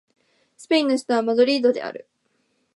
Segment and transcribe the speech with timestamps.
[0.57, 2.07] スペインの首都はマドリードである